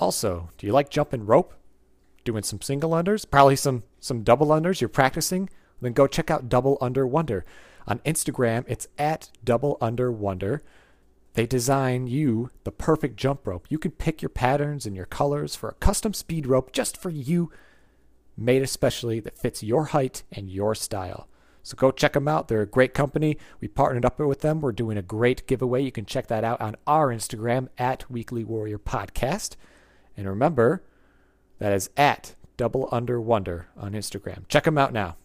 [0.00, 1.52] Also, do you like jumping rope?
[2.24, 3.30] Doing some single unders?
[3.30, 4.80] Probably some some double unders.
[4.80, 5.50] You're practicing?
[5.82, 7.44] Then go check out Double Under Wonder.
[7.86, 10.62] On Instagram, it's at Double Under Wonder.
[11.34, 13.66] They design you the perfect jump rope.
[13.68, 17.10] You can pick your patterns and your colors for a custom speed rope just for
[17.10, 17.52] you,
[18.38, 21.28] made especially that fits your height and your style.
[21.62, 22.48] So go check them out.
[22.48, 23.36] They're a great company.
[23.60, 24.62] We partnered up with them.
[24.62, 25.82] We're doing a great giveaway.
[25.82, 29.56] You can check that out on our Instagram at Weekly Warrior Podcast.
[30.20, 30.82] And remember,
[31.60, 34.46] that is at Double Under Wonder on Instagram.
[34.48, 35.16] Check them out now.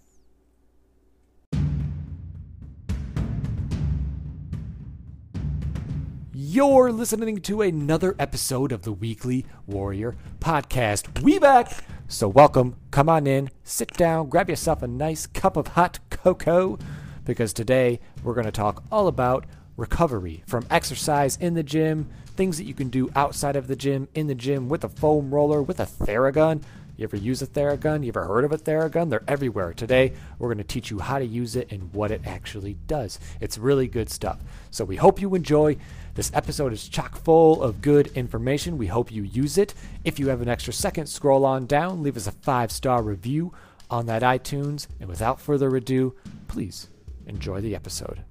[6.31, 11.21] You're listening to another episode of the Weekly Warrior Podcast.
[11.21, 11.83] We back.
[12.07, 12.77] So welcome.
[12.91, 16.79] Come on in, sit down, grab yourself a nice cup of hot cocoa
[17.25, 22.57] because today we're going to talk all about recovery from exercise in the gym, things
[22.57, 25.61] that you can do outside of the gym, in the gym with a foam roller,
[25.61, 26.61] with a Theragun.
[26.97, 28.03] You ever use a Theragun?
[28.03, 29.09] You ever heard of a Theragun?
[29.09, 29.73] They're everywhere.
[29.73, 33.19] Today, we're going to teach you how to use it and what it actually does.
[33.41, 34.39] It's really good stuff.
[34.71, 35.77] So, we hope you enjoy.
[36.13, 38.77] This episode is chock full of good information.
[38.77, 39.73] We hope you use it.
[40.05, 43.51] If you have an extra second, scroll on down, leave us a five star review
[43.89, 44.87] on that iTunes.
[44.99, 46.15] And without further ado,
[46.47, 46.87] please
[47.27, 48.23] enjoy the episode.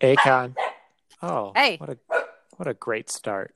[0.00, 0.56] Akon.
[1.22, 1.76] Oh, Hey.
[1.76, 1.98] What a
[2.56, 3.54] what a great start.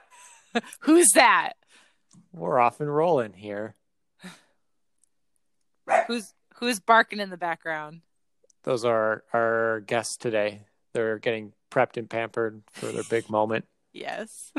[0.80, 1.54] Who's that?
[2.32, 3.74] We're off and rolling here.
[6.06, 8.00] Who's who's barking in the background?
[8.64, 10.66] Those are our guests today.
[10.92, 13.66] They're getting prepped and pampered for their big moment.
[13.92, 14.52] Yes.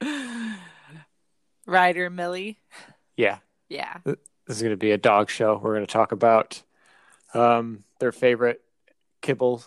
[1.66, 2.58] Ryder Millie.
[3.16, 3.98] Yeah, Yeah.
[4.04, 4.16] this
[4.48, 5.58] is going to be a dog show.
[5.62, 6.62] We're going to talk about
[7.34, 8.62] um, their favorite
[9.20, 9.62] kibble,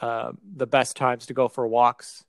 [0.00, 2.24] uh, the best times to go for walks.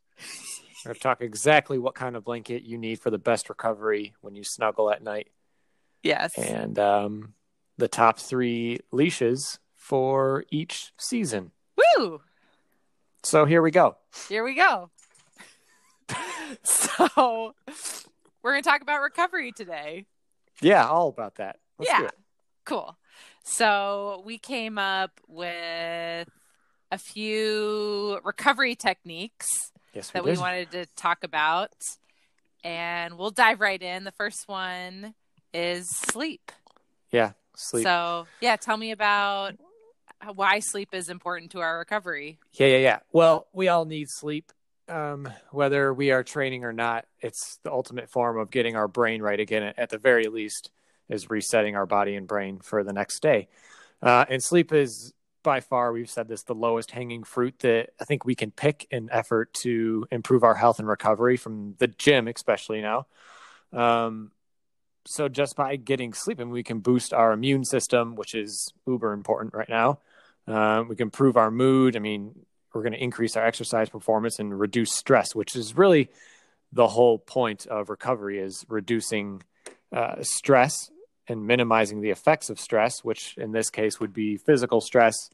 [0.86, 4.14] We're going to talk exactly what kind of blanket you need for the best recovery
[4.22, 5.30] when you snuggle at night,
[6.04, 6.38] Yes.
[6.38, 7.34] and um,
[7.78, 11.52] the top three leashes for each season.
[11.98, 12.22] Woo!
[13.24, 13.98] So here we go.
[14.30, 14.90] Here we go.
[16.64, 17.54] so
[18.42, 20.06] we're gonna talk about recovery today.
[20.62, 21.58] Yeah, all about that.
[21.78, 22.08] Let's yeah.
[22.66, 22.98] Cool.
[23.44, 26.30] So we came up with
[26.92, 29.48] a few recovery techniques
[29.94, 31.72] Yes, we that we wanted to talk about.
[32.64, 34.04] And we'll dive right in.
[34.04, 35.14] The first one
[35.54, 36.52] is sleep.
[37.12, 37.84] Yeah, sleep.
[37.84, 39.54] So, yeah, tell me about
[40.34, 42.40] why sleep is important to our recovery.
[42.54, 43.00] Yeah, yeah, yeah.
[43.12, 44.52] Well, we all need sleep.
[44.90, 49.22] Um, whether we are training or not, it's the ultimate form of getting our brain
[49.22, 49.74] right again.
[49.78, 50.72] At the very least,
[51.10, 53.48] is resetting our body and brain for the next day.
[54.02, 55.14] Uh, and sleep is
[55.48, 58.86] by far, we've said this, the lowest hanging fruit that I think we can pick
[58.92, 63.08] in effort to improve our health and recovery from the gym, especially now.
[63.72, 64.32] Um,
[65.06, 69.14] so just by getting sleep, and we can boost our immune system, which is uber
[69.14, 70.00] important right now.
[70.48, 71.96] Um, we can improve our mood.
[71.96, 72.38] I mean,
[72.74, 76.10] we're going to increase our exercise performance and reduce stress, which is really
[76.74, 79.44] the whole point of recovery is reducing
[79.94, 80.92] uh, stress
[81.26, 85.30] and minimizing the effects of stress, which in this case would be physical stress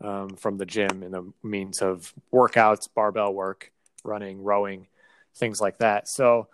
[0.00, 3.72] um, from the gym in the means of workouts, barbell work,
[4.04, 4.86] running, rowing,
[5.34, 6.08] things like that.
[6.08, 6.48] So,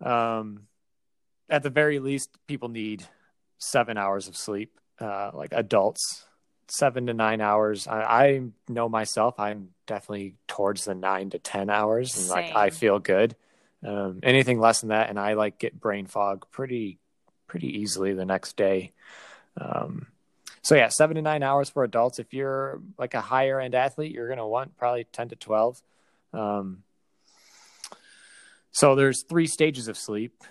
[0.00, 0.66] um,
[1.48, 3.04] at the very least, people need
[3.58, 6.24] seven hours of sleep, uh, like adults,
[6.68, 7.86] seven to nine hours.
[7.86, 12.70] I, I know myself, I'm definitely towards the nine to 10 hours, and like I
[12.70, 13.36] feel good.
[13.84, 16.98] Um, anything less than that, and I like get brain fog pretty,
[17.46, 18.92] pretty easily the next day.
[19.60, 20.06] Um,
[20.62, 22.18] so yeah, seven to nine hours for adults.
[22.18, 25.82] If you're like a higher end athlete, you're gonna want probably ten to twelve.
[26.32, 26.84] Um,
[28.70, 30.44] so there's three stages of sleep.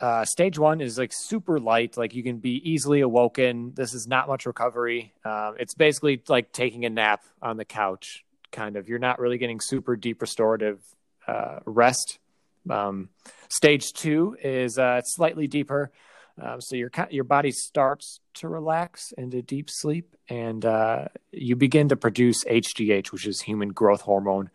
[0.00, 3.72] Uh, stage one is like super light, like you can be easily awoken.
[3.74, 5.12] This is not much recovery.
[5.26, 8.88] Um, it's basically like taking a nap on the couch, kind of.
[8.88, 10.80] You're not really getting super deep restorative
[11.28, 12.18] uh, rest.
[12.68, 13.10] Um,
[13.50, 15.92] stage two is uh, slightly deeper.
[16.40, 21.88] Um, so your your body starts to relax into deep sleep, and uh, you begin
[21.88, 24.50] to produce HGH, which is human growth hormone,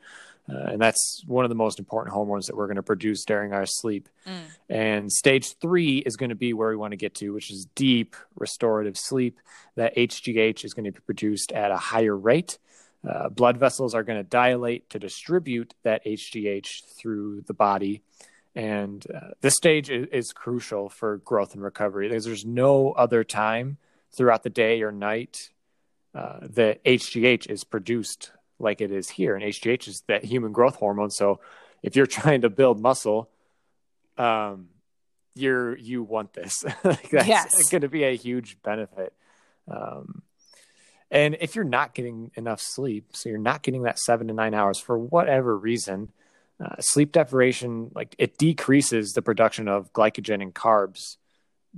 [0.48, 3.52] uh, and that's one of the most important hormones that we're going to produce during
[3.52, 4.10] our sleep.
[4.28, 4.42] Mm.
[4.70, 7.68] And stage three is going to be where we want to get to, which is
[7.74, 9.40] deep restorative sleep.
[9.76, 12.60] That HGH is going to be produced at a higher rate.
[13.08, 18.02] Uh, blood vessels are going to dilate to distribute that HGH through the body.
[18.56, 22.08] And uh, this stage is, is crucial for growth and recovery.
[22.08, 23.78] There's, there's no other time
[24.16, 25.50] throughout the day or night
[26.14, 30.78] uh, the HGH is produced like it is here, and HGH is that human growth
[30.78, 31.12] hormone.
[31.12, 31.42] So
[31.84, 33.30] if you're trying to build muscle,
[34.18, 34.70] um,
[35.36, 36.64] you're you want this.
[36.86, 37.70] like that's Yes.
[37.70, 39.12] going to be a huge benefit.
[39.68, 40.22] Um,
[41.12, 44.54] and if you're not getting enough sleep, so you're not getting that seven to nine
[44.54, 46.14] hours for whatever reason,
[46.64, 51.18] uh, sleep deprivation like it decreases the production of glycogen and carbs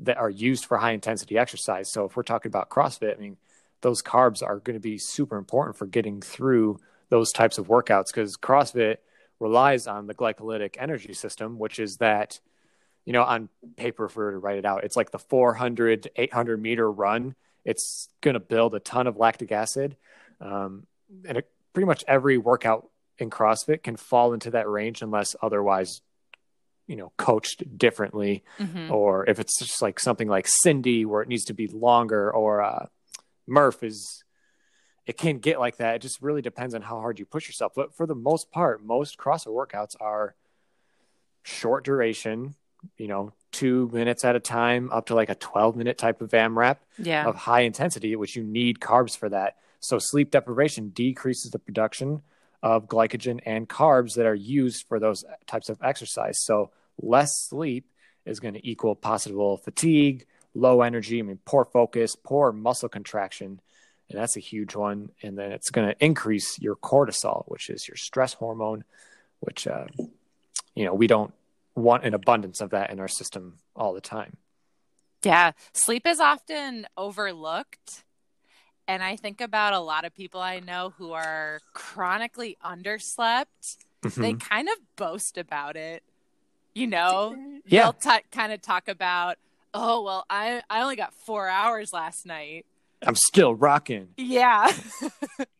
[0.01, 1.91] that are used for high intensity exercise.
[1.91, 3.37] So if we're talking about CrossFit, I mean,
[3.81, 6.79] those carbs are going to be super important for getting through
[7.09, 8.97] those types of workouts because CrossFit
[9.39, 12.39] relies on the glycolytic energy system, which is that,
[13.05, 16.09] you know, on paper, if we were to write it out, it's like the 400,
[16.15, 17.35] 800 meter run.
[17.65, 19.95] It's going to build a ton of lactic acid.
[20.41, 20.85] Um,
[21.27, 26.01] and it, pretty much every workout in CrossFit can fall into that range unless otherwise,
[26.87, 28.91] you know, coached differently Mhm.
[28.91, 32.61] or if it's just like something like Cindy where it needs to be longer or
[32.61, 32.87] uh,
[33.47, 34.23] Murph is
[35.05, 35.95] it can get like that.
[35.95, 37.71] It just really depends on how hard you push yourself.
[37.73, 40.35] But for the most part, most CrossFit workouts are
[41.43, 42.55] short duration,
[42.97, 46.31] you know, two minutes at a time, up to like a 12 minute type of
[46.33, 47.25] AMRAP Yeah.
[47.25, 49.55] of high intensity, which you need carbs for that.
[49.79, 52.21] So sleep deprivation decreases the production
[52.63, 56.43] of glycogen and carbs that are used for those types of exercise.
[56.43, 56.71] So
[57.01, 57.85] less sleep
[58.25, 63.61] is going to equal possible fatigue, low energy, I mean poor focus, poor muscle contraction,
[64.09, 65.09] and that's a huge one.
[65.21, 68.83] And then it's going to increase your cortisol, which is your stress hormone,
[69.39, 69.85] which uh,
[70.75, 71.33] you know we don't
[71.75, 74.37] want an abundance of that in our system all the time.
[75.23, 78.03] Yeah, sleep is often overlooked.
[78.87, 83.77] And I think about a lot of people I know who are chronically underslept.
[84.01, 84.39] They Mhm.
[84.39, 86.03] kind of boast about it.
[86.73, 87.35] You know,
[87.65, 87.83] Yeah.
[87.83, 89.37] they'll t- kind of talk about,
[89.73, 92.65] oh, well, I, I only got four hours last night.
[93.05, 94.09] I'm still rocking.
[94.17, 94.71] Yeah.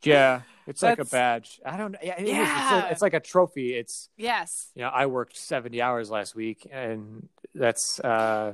[0.03, 1.59] Yeah, it's like a badge.
[1.65, 1.95] I don't.
[2.01, 2.37] Yeah, it is.
[2.37, 3.73] It's, a, it's like a trophy.
[3.73, 4.69] It's yes.
[4.73, 8.53] you know, I worked seventy hours last week, and that's uh,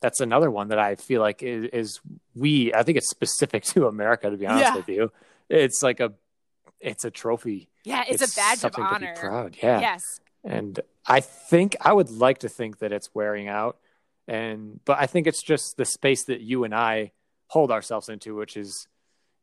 [0.00, 2.00] that's another one that I feel like is, is
[2.34, 2.72] we.
[2.74, 4.30] I think it's specific to America.
[4.30, 4.76] To be honest Yeah.
[4.76, 5.12] with you,
[5.48, 6.12] it's like a
[6.80, 7.68] it's a trophy.
[7.84, 9.14] Yeah, it's, a badge of honor.
[9.14, 9.56] be proud.
[9.62, 10.02] Yeah, Yes.
[10.44, 13.78] and I think I would like to think that it's wearing out,
[14.26, 17.12] and but I think it's just the space that you and I
[17.48, 18.86] hold ourselves into, which is,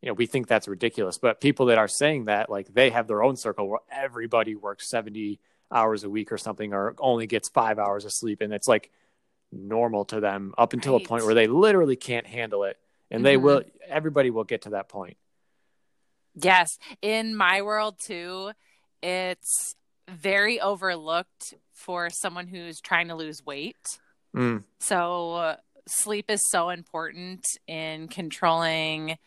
[0.00, 1.18] you know, we think that's ridiculous.
[1.18, 4.88] But people that are saying that, like, they have their own circle where everybody works
[4.88, 5.40] seventy
[5.72, 8.90] hours a week or something, or only gets five hours of sleep, and it's like
[9.56, 11.04] normal to them up until Right.
[11.04, 12.78] a point where they literally can't handle it,
[13.10, 13.42] and they Mhm.
[13.42, 13.62] will.
[13.86, 15.16] Everybody will get to that point.
[16.34, 16.68] Yes.
[17.00, 18.52] In my world, too,
[19.02, 19.74] it's
[20.08, 23.98] very overlooked for someone who's trying to lose weight.
[24.34, 25.56] Mm, So, uh,
[25.88, 29.18] sleep is so important in controlling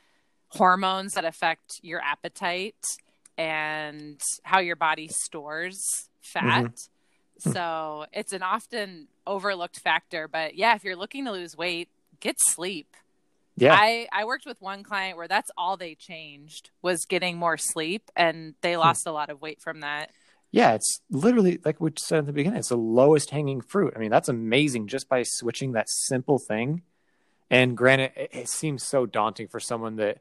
[0.49, 2.85] hormones that affect your appetite
[3.37, 6.71] and how your body stores fat.
[7.39, 10.27] So, it's an often overlooked factor.
[10.27, 11.89] But yeah, if you're looking to lose weight,
[12.19, 12.95] get sleep.
[13.55, 17.57] yeah, I, I worked with one client where that's all they changed was getting more
[17.57, 20.11] sleep and they lost a lot of weight from that.
[20.51, 23.93] Yeah, it's literally like we said at the beginning, it's the lowest hanging fruit.
[23.95, 26.81] I mean, that's amazing just by switching that simple thing.
[27.51, 30.19] And granted, it, it seems so daunting for someone that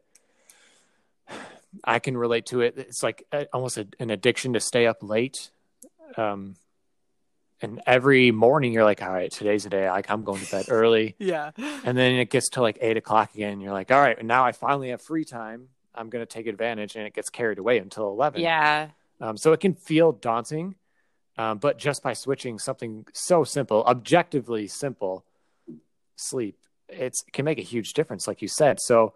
[1.85, 2.75] I can relate to it.
[2.77, 5.51] It's like a, almost a, an addiction to stay up late.
[6.17, 6.57] Um,
[7.61, 9.91] and every morning you're like, all right, today's the day.
[9.91, 11.15] Like I'm going to bed early.
[11.19, 11.51] Yeah.
[11.57, 13.55] And then it gets to like eight o'clock again.
[13.55, 15.69] And you're like, all right, now I finally have free time.
[15.95, 16.95] I'm going to take advantage.
[16.97, 18.41] And it gets carried away until 11.
[18.41, 18.89] Yeah.
[19.21, 20.77] Um, so it can feel daunting,
[21.37, 25.25] um, but just by switching something so simple, objectively simple,
[26.17, 26.57] sleep,
[26.89, 28.79] it's, it can make a huge difference, like you said.
[28.81, 29.15] So,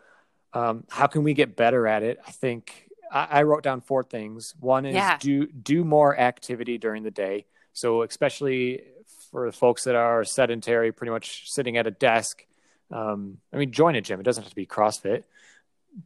[0.55, 2.19] um, how can we get better at it?
[2.27, 4.55] I think I, I wrote down four things.
[4.61, 5.17] One is Yeah.
[5.19, 7.47] do do more activity during the day.
[7.73, 8.83] So, especially
[9.31, 12.45] for folks that are sedentary, pretty much sitting at a desk.
[12.91, 14.21] Um, I mean, join a gym.
[14.21, 15.25] It doesn't have to be CrossFit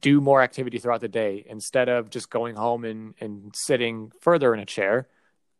[0.00, 4.52] do more activity throughout the day instead of just going home and, and sitting further
[4.52, 5.06] in a chair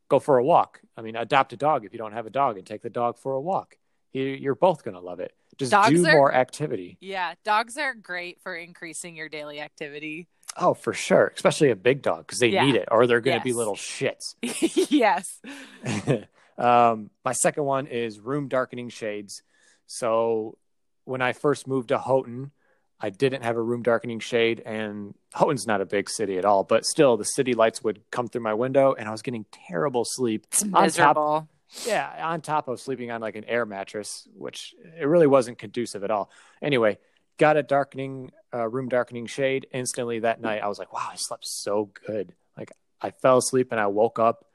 [0.09, 2.57] go for a walk i mean adopt a dog if you don't have a dog
[2.57, 3.77] and take the dog for a walk
[4.13, 7.35] you, you're both going to love it just Dogs do are- more activity Yeah.
[7.45, 10.29] Dogs are great for increasing your daily activity.
[10.59, 12.65] oh for sure especially a big dog because they Yeah.
[12.65, 14.35] need it or they're going to be little shits
[14.91, 15.41] yes.
[16.59, 19.43] um, my second one is room darkening shades.
[19.87, 20.57] So
[21.05, 22.51] when I first moved to Houghton,
[22.99, 26.65] I didn't have a room darkening shade, and Houghton's not a big city at all,
[26.65, 30.05] but still the city lights would come through my window, and I was getting terrible
[30.07, 30.47] sleep.
[30.51, 31.49] It's On top- miserable.
[31.87, 36.05] Yeah, on top of sleeping on like an air mattress, which it really wasn't conducive
[36.05, 36.31] at all.
[36.63, 36.99] Anyway,
[37.39, 40.63] got a darkening uh, room darkening shade instantly that night.
[40.63, 42.33] I was like, wow, I slept so good.
[42.57, 44.47] Like I fell asleep and I woke up,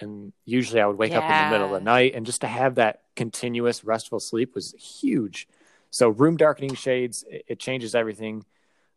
[0.00, 2.46] and usually I would wake up in the middle of the night, and just to
[2.46, 5.48] have that continuous restful sleep was huge.
[5.90, 8.44] So room darkening shades, it, it changes everything.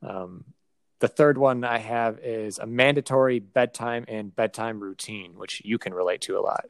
[0.02, 0.46] Um,
[1.00, 5.94] the third one I have is a mandatory bedtime and bedtime routine, which you can
[5.94, 6.66] relate to a lot.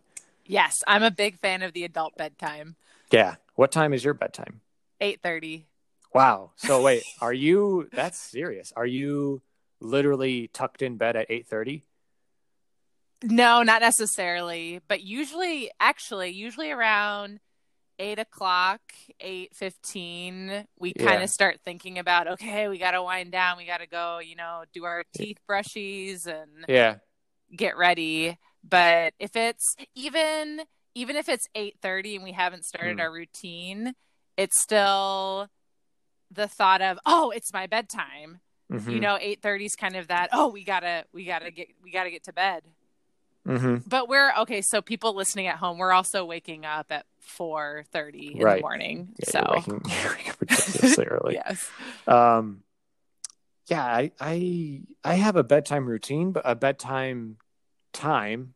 [0.49, 2.75] Yes, I'm a big fan of the adult bedtime.
[3.11, 3.35] Yeah.
[3.53, 4.61] What time is your bedtime?
[4.99, 5.65] 8:30.
[6.11, 6.51] Wow.
[6.55, 8.73] So wait, are you that's serious.
[8.75, 9.43] Are you
[9.79, 11.83] literally tucked in bed at 8:30?
[13.21, 17.39] No, not necessarily, but usually, actually, usually around
[17.99, 18.81] eight o'clock,
[19.19, 21.05] eight fifteen, we Yeah.
[21.05, 24.17] kind of start thinking about, okay, we got to wind down, we got to go,
[24.19, 26.95] you know, do our teeth brushies and Yeah.
[27.55, 28.37] get ready.
[28.67, 30.61] But if it's even
[30.95, 33.01] even if it's eight thirty and we haven't started Hmm.
[33.01, 33.93] our routine,
[34.37, 35.49] it's still
[36.31, 38.39] the thought of, oh, it's my bedtime.
[38.71, 38.91] Mhm.
[38.91, 40.29] You know, eight thirty is kind of that.
[40.33, 42.63] Oh, we gotta we gotta get we gotta get to bed.
[43.47, 43.83] Mhm.
[43.87, 44.61] But we're okay.
[44.61, 48.55] So people listening at home, we're also waking up at four thirty in Right.
[48.57, 49.15] the morning.
[49.19, 51.33] Yeah, so you're waking, you're waking ridiculously early.
[51.35, 51.71] yes,
[52.07, 52.63] Um
[53.67, 57.37] yeah, I, I I have a bedtime routine, but a bedtime
[57.93, 58.53] time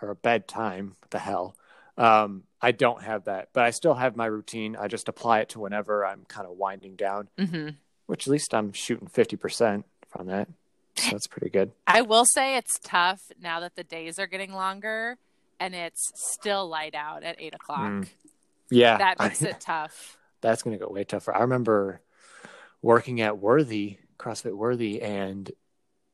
[0.00, 1.56] or a bedtime, what the hell.
[1.96, 4.76] Um I don't have that, but I still have my routine.
[4.76, 7.70] I just apply it to whenever I'm kind of winding down, hmm
[8.06, 10.48] which at least I'm shooting 50% from that.
[10.96, 11.72] So that's pretty good.
[11.86, 15.18] I will say it's tough now that the days are getting longer
[15.60, 17.90] and it's still light out at eight o'clock.
[17.90, 18.08] Mm.
[18.70, 18.96] Yeah.
[18.96, 20.16] That makes it tough.
[20.40, 21.34] that's going to go way tougher.
[21.36, 22.00] I remember
[22.80, 25.50] working at Worthy, CrossFit Worthy, and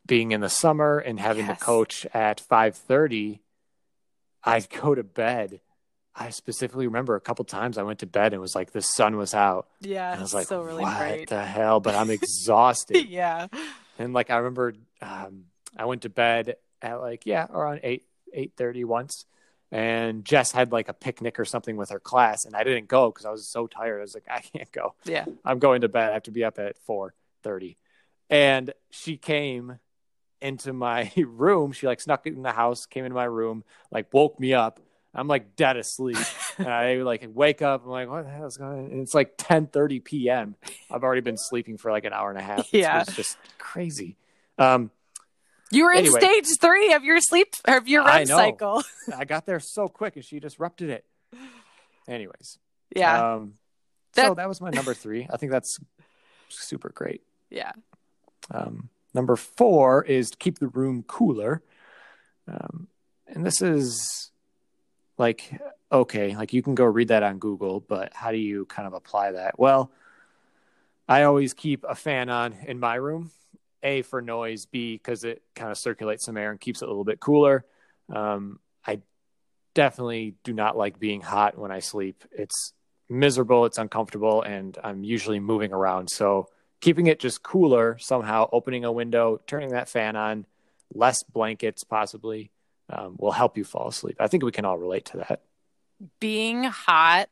[0.07, 1.59] being in the summer and having Yes.
[1.59, 3.41] the coach at 5:30.
[4.43, 5.61] I'd go to bed.
[6.15, 8.83] I specifically remember a couple times I went to bed and it was like the
[8.83, 9.69] sun was out.
[9.81, 11.29] Yeah, And I was like, so really what bright.
[11.29, 11.81] the hell?
[11.81, 13.07] But I'm exhausted.
[13.09, 13.49] yeah,
[13.99, 15.47] and like I remember, um,
[15.77, 19.25] I went to bed at like yeah around eight eight thirty once,
[19.73, 23.11] and Jess had like a picnic or something with her class, and I didn't go
[23.11, 23.99] because I was so tired.
[23.99, 24.95] I was like, I can't go.
[25.05, 25.25] yeah.
[25.45, 26.11] I'm going to bed.
[26.11, 27.77] I have to be up at four thirty,
[28.31, 29.79] and she came
[30.45, 31.73] into my room.
[31.73, 34.79] She like snuck in the house, came into my room, like woke me up.
[35.17, 36.17] I'm like dead asleep,
[36.59, 37.85] and I like wake up.
[37.85, 38.91] I'm like, what the hell is going on?
[38.91, 40.57] And it's like 10:30 p.m.
[40.91, 42.73] I've already been sleeping for like an hour and a half.
[42.73, 43.01] Yeah.
[43.03, 44.17] it's just crazy.
[44.59, 44.91] Um,
[45.71, 48.37] You were in stage three of your sleep of your I REM know.
[48.37, 48.83] cycle.
[49.17, 51.05] I got there so quick, and she disrupted it.
[52.09, 52.59] Anyways,
[52.95, 53.55] Yeah, Um,
[54.15, 55.27] so That- that was my number three.
[55.33, 55.79] I think that's
[56.49, 57.23] super great.
[57.51, 57.73] yeah.
[58.51, 61.63] Um, number four is to keep the room cooler.
[62.49, 62.89] Um,
[63.27, 64.31] and this is
[65.17, 68.87] like, okay, like you can go read that on Google, but how do you kind
[68.87, 69.59] of apply that?
[69.59, 69.91] Well,
[71.09, 73.31] I always keep a fan on in my room.
[73.83, 76.89] A for noise, B because it kind of circulates some air and keeps it a
[76.89, 77.67] little bit cooler.
[78.09, 79.01] Um, I
[79.75, 82.25] definitely do not like being hot when I sleep.
[82.33, 82.73] It's
[83.11, 86.09] miserable, it's uncomfortable, and I'm usually moving around.
[86.09, 86.49] So
[86.85, 90.45] keeping it just cooler somehow, opening a window, turning that fan on,
[90.93, 92.51] less blankets possibly,
[92.91, 94.17] um, will help you fall asleep.
[94.21, 95.41] I think we can all relate to that.
[96.21, 97.31] Being hot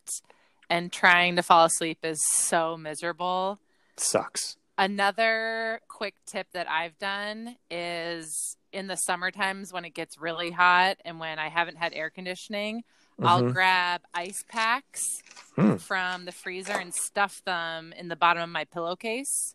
[0.71, 3.59] and trying to fall asleep is so miserable.
[3.99, 4.57] sucks.
[4.79, 10.51] Another quick tip that I've done is in the summer times when it gets really
[10.51, 12.85] hot and when I haven't had air conditioning,
[13.21, 13.53] I'll Mhm.
[13.53, 15.23] grab ice packs
[15.55, 15.77] Hmm.
[15.77, 19.55] from the freezer and stuff them in the bottom of my pillowcase,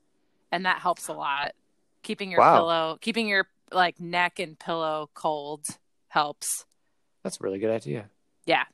[0.51, 1.53] and that helps a lot.
[2.03, 2.55] Keeping your Wow.
[2.55, 5.65] pillow, keeping your like neck and pillow cold
[6.09, 6.65] helps.
[7.23, 8.09] That's a really good idea.
[8.45, 8.65] Yeah.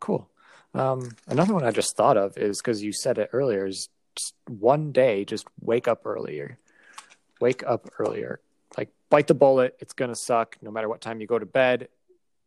[0.00, 0.28] Cool.
[0.72, 4.34] Um, another one I just thought of is because you said it earlier is just
[4.48, 6.58] one day, just wake up earlier.
[7.40, 8.40] Wake up earlier.
[8.78, 9.76] Like bite the bullet.
[9.80, 11.88] It's going to suck no matter what time you go to bed.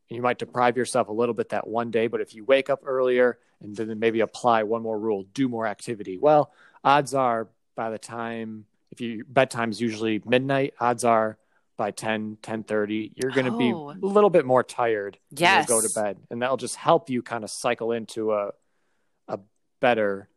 [0.10, 2.82] You might deprive yourself a little bit that one day, but if you wake up
[2.86, 6.18] earlier and then maybe apply one more rule, do more activity.
[6.18, 6.52] Well,
[6.84, 11.38] odds are by the time if you bedtime's usually midnight, odds are
[11.76, 13.90] by 10, 10:30, you're going to be Oh.
[13.90, 15.68] a little bit more tired Yes.
[15.68, 18.52] go to bed, and that'll just help you kind of cycle into a
[19.28, 19.40] a
[19.82, 20.30] better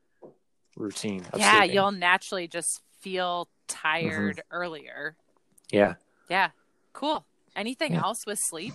[0.76, 1.24] routine.
[1.36, 1.74] Yeah, sleeping.
[1.74, 4.08] you'll naturally just feel Mm-hmm.
[4.08, 5.14] tired earlier.
[5.70, 5.96] Yeah,
[6.30, 6.50] Yeah.
[6.94, 7.24] Cool.
[7.54, 8.02] Anything Yeah.
[8.02, 8.72] else with sleep?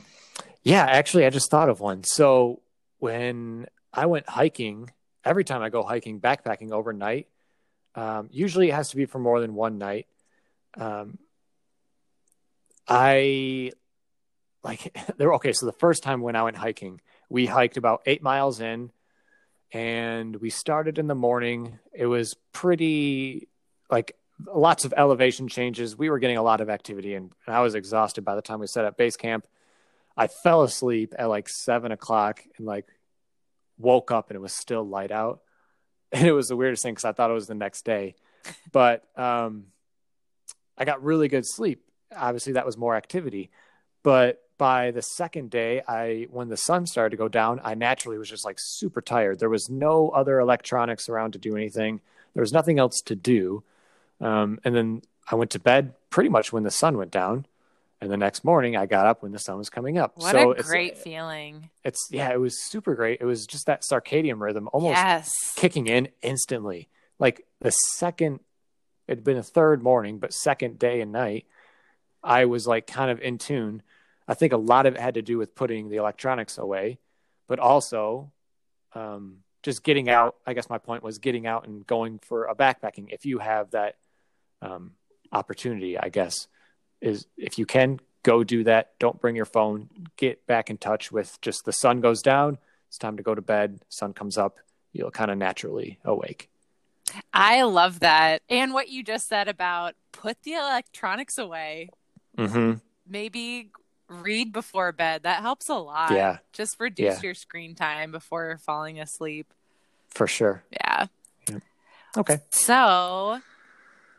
[0.64, 0.86] Yeah.
[0.86, 2.04] Actually, I just thought of one.
[2.04, 2.62] So
[3.00, 4.90] when I went hiking,
[5.24, 7.28] every time I go hiking, backpacking overnight,
[7.96, 10.08] um, usually it has to be for more than one night.
[10.76, 11.18] Um,
[12.88, 13.72] I
[14.64, 15.34] like there.
[15.36, 18.92] Okay, so the first time when I went hiking, we hiked about eight miles in,
[19.72, 21.80] and we started in the morning.
[21.94, 23.48] It was pretty
[23.90, 24.16] like
[24.46, 25.98] lots of elevation changes.
[25.98, 28.68] We were getting a lot of activity, and I was exhausted by the time we
[28.68, 29.48] set up base camp.
[30.16, 32.88] I fell asleep at like seven o'clock and like
[33.78, 35.42] woke up and it was still light out.
[36.16, 38.16] And it was the weirdest thing because I thought it was the next day.
[38.72, 39.68] But um,
[40.78, 41.84] I got really good sleep.
[42.16, 43.50] Obviously, that was more activity.
[44.04, 48.18] But by the second day, I when the sun started to go down, I naturally
[48.18, 49.40] was just like super tired.
[49.40, 52.02] There was no other electronics around to do anything.
[52.34, 53.64] There was nothing else to do.
[54.22, 57.46] Um, and then I went to bed pretty much when the sun went down.
[58.04, 60.18] And the next morning, I got up when the sun was coming up.
[60.18, 61.70] What so a great feeling.
[61.86, 63.22] It's yeah, it was super great.
[63.22, 65.32] It was just that circadian rhythm almost Yes.
[65.56, 66.90] kicking in instantly.
[67.18, 68.42] Like the second,
[69.08, 71.46] it'd been a third morning, but second day and night,
[72.22, 73.82] I was like kind of in tune.
[74.28, 77.00] I think a lot of it had to do with putting the electronics away,
[77.48, 78.34] but also
[78.96, 80.36] um, just getting out.
[80.46, 83.14] I guess my point was getting out and going for a backpacking.
[83.14, 83.96] If you have that
[84.62, 84.92] um,
[85.32, 86.50] opportunity, I guess
[87.04, 88.98] is if you can go do that.
[89.00, 89.90] Don't bring your phone.
[90.18, 92.58] Get back in touch with just the sun goes down.
[92.88, 93.82] It's time to go to bed.
[93.90, 94.58] Sun comes up.
[94.94, 96.50] You'll kind of naturally awake.
[97.34, 98.42] I love that.
[98.50, 101.90] And what you just said about put the electronics away.
[102.38, 102.76] Mm-hmm.
[103.08, 103.72] Maybe
[104.08, 105.24] read before bed.
[105.24, 106.12] That helps a lot.
[106.12, 106.38] Yeah.
[106.54, 107.22] Just reduce Yeah.
[107.22, 109.54] your screen time before falling asleep.
[110.10, 110.64] For sure.
[110.72, 111.08] Yeah.
[112.16, 112.38] Okay.
[112.52, 113.42] So,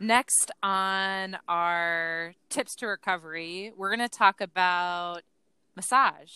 [0.06, 5.22] next on our tips to recovery, we're going to talk about
[5.76, 6.30] massage.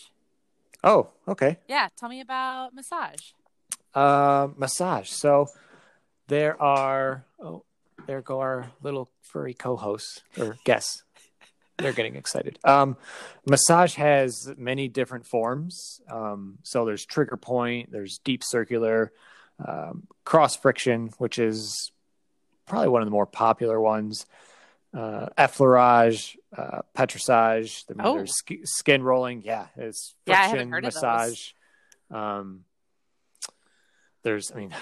[0.83, 1.59] Oh, okay.
[1.69, 3.33] Yeah, tell me about massage.
[3.95, 5.11] Uh, massage.
[5.11, 5.49] So
[6.29, 7.25] there are.
[7.41, 7.65] Oh,
[8.07, 11.03] there go our little furry co-hosts or guests.
[11.79, 12.59] They're getting excited.
[12.65, 12.97] Um,
[13.47, 16.01] massage has many different forms.
[16.11, 19.13] Um, so there's trigger point, there's deep circular,
[19.65, 21.93] um, cross friction, which is
[22.69, 24.27] probably one of the more popular ones.
[24.95, 27.85] Uh, effleurage, uh, petrissage.
[27.91, 28.15] Mean, Oh.
[28.17, 29.43] There's sk- skin rolling.
[29.43, 30.83] Yeah, it's Yeah, friction those.
[30.83, 31.51] massage.
[32.11, 32.65] Um,
[34.23, 34.75] there's, I mean,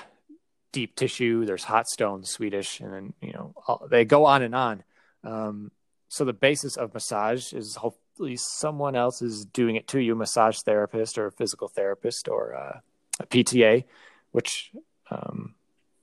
[0.72, 1.44] deep tissue.
[1.44, 4.84] There's hot stone, Swedish, and then you know all, they go on and on.
[5.24, 5.70] Um,
[6.08, 10.58] so the basis of massage is hopefully someone else is doing it to you, massage
[10.60, 12.78] therapist or a physical therapist or uh,
[13.20, 13.84] a PTA,
[14.30, 14.70] which
[15.10, 15.54] um,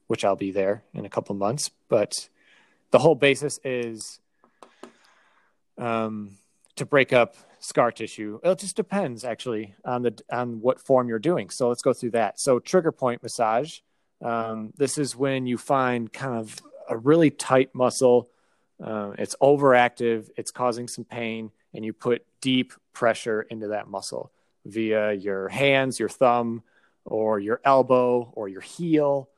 [0.08, 1.72] which I'll be there in a couple months.
[1.90, 2.30] But
[2.92, 4.20] the whole basis is
[5.78, 6.38] um,
[6.76, 8.40] to break up scar tissue.
[8.44, 11.50] It just depends actually on the on what form you're doing.
[11.50, 12.40] So let's go through that.
[12.40, 13.80] So trigger point massage.
[14.22, 16.56] Um, this is when you find kind of
[16.90, 18.30] a really tight muscle.
[18.84, 20.30] Uh, it's overactive.
[20.36, 24.32] It's causing some pain, and you put deep pressure into that muscle
[24.66, 26.64] via your hands, your thumb,
[27.06, 29.30] or your elbow, or your heel.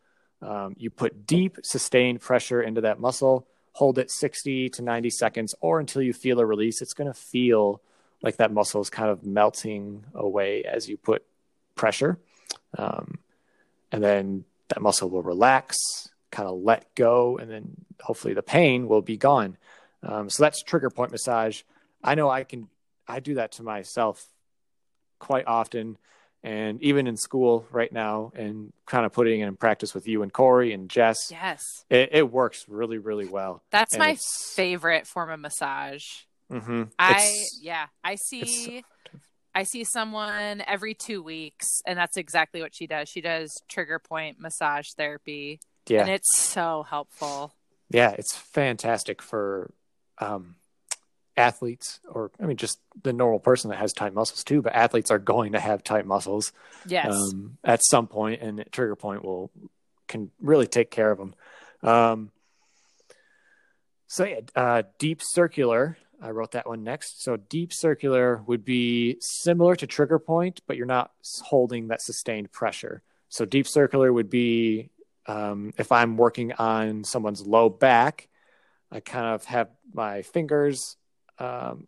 [0.45, 3.47] Um, you put deep, sustained pressure into that muscle.
[3.73, 6.81] Hold it 60 to 90 seconds, or until you feel a release.
[6.81, 7.81] It's going to feel
[8.21, 11.23] like that muscle is kind of melting away as you put
[11.75, 12.19] pressure.
[12.77, 13.19] Um,
[13.91, 15.77] and then that muscle will relax,
[16.31, 19.57] kind of let go, and then hopefully the pain will be gone.
[20.03, 21.63] Um, so that's trigger point massage.
[22.03, 22.69] I know I can,
[23.07, 24.25] I do that to myself
[25.19, 25.97] quite often.
[26.45, 30.21] And even in school right now, and kind of putting it in practice with you
[30.21, 31.85] and Corey and Jess, Yes.
[31.89, 33.63] it, it works really, really well.
[33.71, 36.03] That's And my it's- favorite form of massage.
[36.51, 38.85] hmm I yeah, I it's see
[39.55, 43.09] I see someone every 2 weeks and that's exactly what she does.
[43.09, 47.55] She does trigger point massage therapy yeah, and it's so helpful.
[47.89, 49.71] yeah, it's fantastic for
[50.19, 50.55] um,
[51.37, 54.61] athletes, or I mean, just the normal person that has tight muscles too.
[54.61, 56.53] But athletes are going to have tight muscles
[56.85, 57.13] Yes.
[57.13, 59.51] um, at some point, and trigger point will
[60.07, 61.35] can really take care of them.
[61.83, 62.31] Um,
[64.07, 65.97] so yeah, uh, deep circular.
[66.21, 67.23] I wrote that one next.
[67.23, 71.11] So deep circular would be similar to trigger point, but you're not
[71.43, 73.03] holding that sustained pressure.
[73.29, 74.89] So deep circular would be
[75.27, 78.29] um, if I'm working on someone's low back,
[78.91, 80.95] I kind of have my fingers
[81.39, 81.87] um,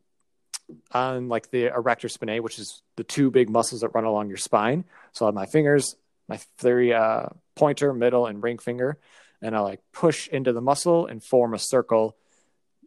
[0.91, 4.37] on like the erector spinae, which is the two big muscles that run along your
[4.37, 4.85] spine.
[5.13, 5.95] So I have my fingers,
[6.27, 8.97] my three uh, pointer, middle, and ring finger,
[9.41, 12.15] and I like push into the muscle and form a circle.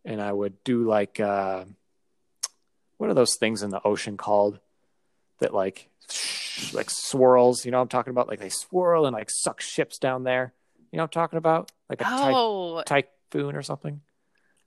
[0.05, 1.65] And I would do like uh,
[2.97, 4.59] what are those things in the ocean called
[5.39, 7.65] that like sh- like swirls?
[7.65, 8.29] You know what I'm talking about?
[8.29, 10.53] Like they swirl and like suck ships down there.
[10.93, 11.71] You know what I'm talking about?
[11.89, 14.01] Like a ty- oh, typhoon or something.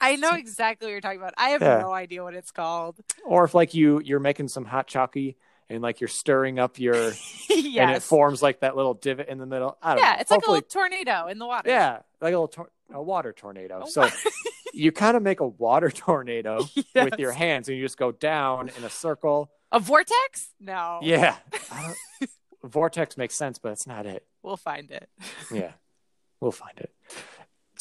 [0.04, 1.34] I know exactly what you're talking about.
[1.38, 1.80] I have Yeah.
[1.80, 2.98] no idea what it's called.
[3.26, 5.38] or if like you you're making some hot chalky
[5.70, 6.96] and like you're stirring up your
[7.50, 9.78] and it forms like that little divot in the middle.
[9.82, 10.08] I don't know.
[10.08, 10.22] Yeah, know.
[10.22, 11.70] it's like a little tornado in the water.
[11.70, 13.84] yeah, like a little tor- a water tornado.
[13.84, 14.08] A So
[14.74, 18.70] you kind of make a water tornado with your hands, and you just go down
[18.78, 19.50] in a circle.
[19.72, 20.50] a vortex?
[20.60, 21.00] No.
[21.02, 21.38] Yeah,
[22.64, 24.26] vortex makes sense, but it's not it.
[24.42, 25.10] We'll find it.
[25.52, 25.72] Yeah,
[26.40, 26.92] we'll find it.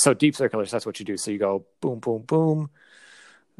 [0.02, 1.16] So deep circulars, that's what you do.
[1.16, 2.70] So you go boom, boom, boom,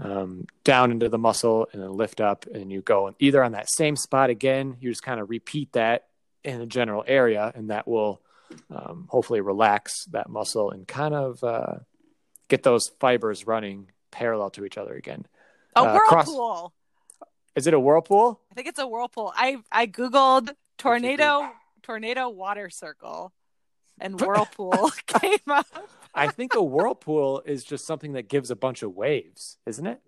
[0.00, 3.70] um, down into the muscle, and then lift up, and you go either on that
[3.70, 4.76] same spot again.
[4.81, 6.07] You just kind of repeat that
[6.42, 8.20] in a general area, and that will
[8.74, 11.74] um, hopefully relax that muscle and kind of uh,
[12.48, 15.24] get those fibers running parallel to each other again.
[15.76, 16.72] A Uh, cross- whirlpool.
[17.55, 18.40] Is it a whirlpool?
[18.50, 19.33] I think it's a whirlpool.
[19.37, 21.50] I I googled tornado
[21.83, 23.33] tornado water circle,
[24.00, 25.66] and whirlpool came up.
[26.14, 30.00] I think a whirlpool is just something that gives a bunch of waves, isn't it?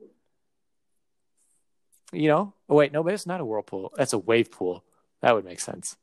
[2.12, 2.52] You know?
[2.68, 3.92] Oh wait, no, but it's not a whirlpool.
[3.96, 4.84] That's a wave pool.
[5.22, 5.96] That would make sense.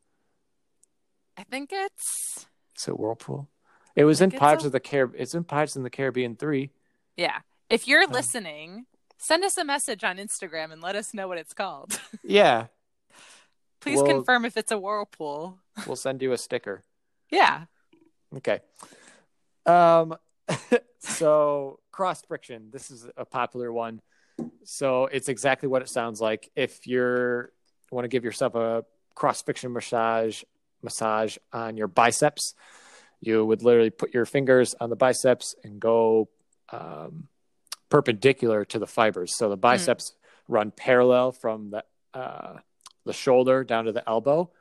[1.38, 3.48] I think it's It's a whirlpool.
[3.96, 5.13] It was in Pirates a- of the Carib.
[5.17, 6.72] It's in Pirates in the Caribbean three.
[7.17, 7.39] yeah.
[7.70, 8.86] If you're Um, listening,
[9.17, 12.02] send us a message on Instagram and let us know what it's called.
[12.22, 12.67] Yeah,
[13.80, 15.60] Please Well- confirm if it's a whirlpool.
[15.88, 16.84] we'll send you a sticker.
[17.32, 17.65] Yeah.
[18.38, 18.60] Okay.
[19.65, 20.15] Um,
[21.00, 22.70] so cross friction.
[22.72, 24.02] This is a popular one.
[24.63, 26.50] So it's exactly what it sounds like.
[26.56, 27.52] If you're
[27.91, 30.44] want to give yourself a cross friction massage
[30.82, 32.56] massage on your biceps,
[33.20, 36.30] you would literally put your fingers on the biceps and go
[36.72, 37.28] um,
[37.89, 39.38] perpendicular to the fibers.
[39.38, 40.15] So the biceps
[40.48, 42.58] run parallel from the uh,
[43.06, 44.52] the shoulder down to the elbow.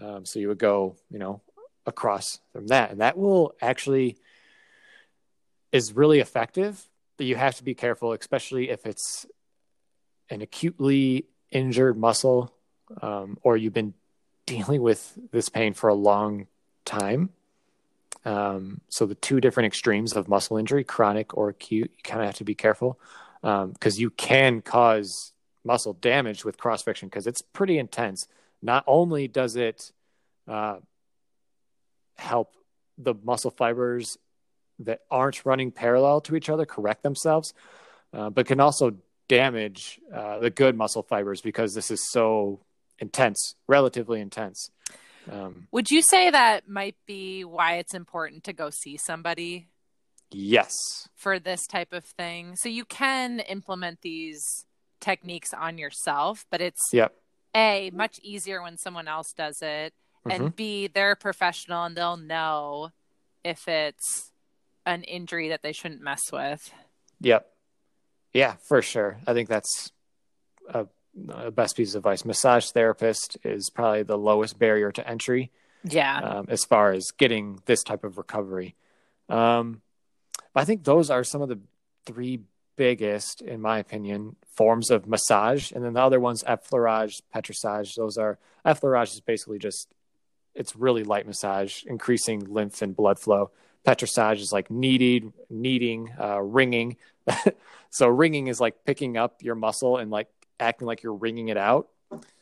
[0.00, 1.40] Um, so you would go, you know,
[1.86, 4.16] across from that, and that will actually
[5.72, 6.88] is really effective.
[7.16, 9.26] But you have to be careful, especially if it's
[10.30, 12.52] an acutely injured muscle,
[13.00, 13.94] um, or you've been
[14.46, 16.46] dealing with this pain for a long
[16.84, 17.30] time.
[18.26, 22.26] Um, so the two different extremes of muscle injury, chronic or acute, you kind of
[22.26, 22.98] have to be careful
[23.42, 25.32] because you can cause
[25.64, 28.26] muscle damage with cross friction because it's pretty intense.
[28.62, 29.92] Not only does it
[30.48, 30.76] uh,
[32.16, 32.54] help
[32.98, 34.16] the muscle fibers
[34.80, 37.54] that aren't running parallel to each other correct themselves,
[38.12, 38.94] uh, but can also
[39.28, 42.60] damage uh, the good muscle fibers because this is so
[42.98, 44.70] intense, relatively intense.
[45.30, 49.68] Um, Would you say that might be why it's important to go see somebody
[50.30, 50.72] yes.
[51.14, 52.56] for this type of thing?
[52.56, 54.42] So you can implement these
[55.00, 57.14] techniques on yourself, but it's Yep.
[57.56, 59.94] A, much easier when someone else does it,
[60.26, 60.34] Mhm.
[60.34, 62.90] and B, they're a professional and they'll know
[63.44, 64.30] if it's
[64.86, 66.72] an injury that they shouldn't mess with.
[67.20, 67.50] Yep.
[68.32, 69.18] Yeah, for sure.
[69.26, 69.92] I think that's
[70.68, 70.86] a,
[71.30, 72.24] a best piece of advice.
[72.24, 75.50] Massage therapist is probably the lowest barrier to entry
[75.84, 76.18] Yeah.
[76.18, 78.74] um, as far as getting this type of recovery.
[79.28, 79.82] Um,
[80.54, 81.60] I think those are some of the
[82.06, 82.40] three
[82.76, 85.70] biggest, in my opinion, forms of massage.
[85.72, 89.88] And then the other ones, effleurage, petrissage, those are effleurage is basically just
[90.54, 93.50] it's really light massage, increasing lymph and blood flow.
[93.84, 96.96] Petrissage is like kneading, kneading, uh, wringing.
[97.90, 100.28] so wringing is like picking up your muscle and like
[100.60, 101.88] acting like you're wringing it out.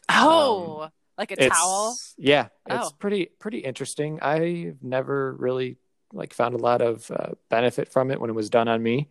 [0.08, 1.96] oh, like a It's- towel?
[2.16, 2.90] Yeah, it's Oh.
[2.98, 4.20] pretty pretty interesting.
[4.20, 5.76] I've never really
[6.12, 9.08] like found a lot of uh, benefit from it when it was done on me.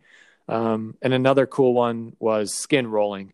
[0.48, 3.32] Um, and another cool one was skin rolling,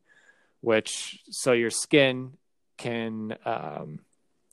[0.60, 2.32] which so your skin
[2.76, 4.00] can um,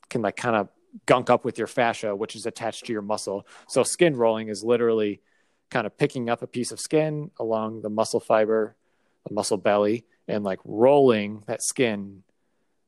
[0.10, 0.70] can like kind of
[1.06, 3.46] gunk up with your fascia, which is attached to your muscle.
[3.68, 5.22] So skin rolling is literally
[5.70, 8.76] kind of picking up a piece of skin along the muscle fiber,
[9.28, 12.24] the muscle belly, and like rolling that skin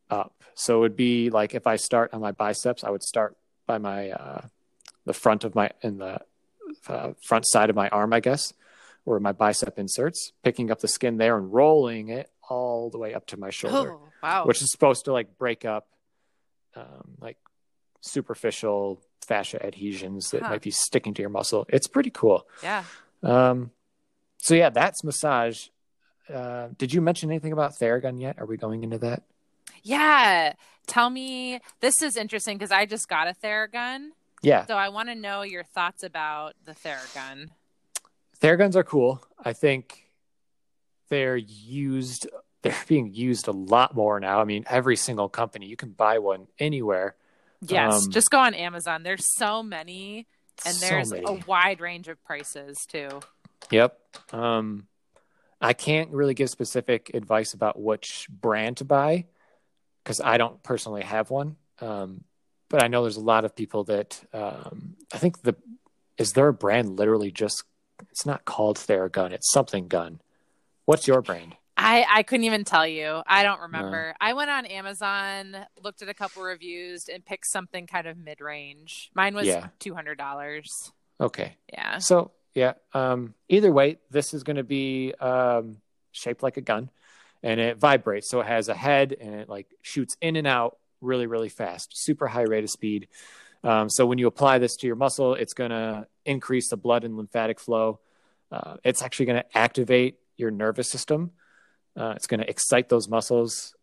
[0.09, 0.43] up.
[0.55, 3.77] So it would be like if I start on my biceps, I would start by
[3.77, 4.41] my uh,
[5.05, 6.19] the front of my in the
[6.87, 8.53] uh, front side of my arm, I guess,
[9.03, 13.13] where my bicep inserts, picking up the skin there and rolling it all the way
[13.13, 14.45] up to my shoulder, Oh, wow.
[14.45, 15.87] which is supposed to like break up
[16.75, 17.37] um, like
[18.07, 20.49] superficial fascia adhesions that Huh.
[20.51, 21.65] might be sticking to your muscle.
[21.69, 22.47] It's pretty cool.
[22.63, 22.83] yeah.
[23.23, 23.71] Um,
[24.37, 25.67] so yeah, that's massage.
[26.33, 28.37] Uh, did you mention anything about Theragun yet?
[28.39, 29.23] Are we going into that?
[29.83, 30.53] Yeah.
[30.85, 34.09] Tell me, this is interesting because I just got a Theragun.
[34.43, 37.49] Yeah, So I want to know your thoughts about the Theragun.
[38.39, 39.21] Theraguns are cool.
[39.43, 40.11] I think
[41.09, 42.27] they're used.
[42.63, 44.41] They're being used a lot more now.
[44.41, 47.15] I mean, every single company you can buy one anywhere.
[47.61, 48.05] Yes.
[48.05, 49.03] Um, just go on Amazon.
[49.03, 50.27] There's so many,
[50.65, 51.25] and So there's many.
[51.27, 53.09] a wide range of prices too.
[53.71, 53.99] Yep.
[54.33, 54.87] Um,
[55.59, 59.25] I can't really give specific advice about which brand to buy
[60.03, 61.55] because I don't personally have one.
[61.81, 62.23] Um,
[62.69, 65.55] but I know there's a lot of people that um, I think the
[66.17, 67.63] is there a brand literally just
[68.11, 70.21] it's not called Theragun, it's something gun.
[70.85, 71.55] What's your brand?
[71.87, 73.21] I, I couldn't even tell you.
[73.25, 74.07] I don't remember.
[74.09, 74.13] No.
[74.19, 78.41] I went on Amazon, looked at a couple reviews, and picked something kind of mid
[78.41, 79.09] range.
[79.15, 79.67] Mine was yeah.
[79.79, 80.91] two hundred dollars.
[81.21, 81.55] Okay.
[81.71, 81.99] Yeah.
[81.99, 82.73] So yeah.
[82.93, 85.77] Um, either way, this is going to be um,
[86.11, 86.89] shaped like a gun,
[87.41, 88.29] and it vibrates.
[88.29, 91.91] So it has a head, and it like shoots in and out really, really fast.
[91.93, 93.07] Super high rate of speed.
[93.63, 97.05] Um, so when you apply this to your muscle, it's going to increase the blood
[97.05, 98.01] and lymphatic flow.
[98.51, 101.31] Uh, it's actually going to activate your nervous system.
[101.97, 103.75] Uh, it's going to excite those muscles